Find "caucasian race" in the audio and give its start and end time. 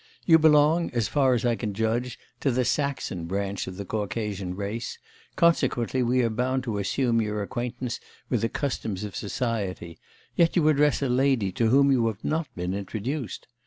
3.85-4.97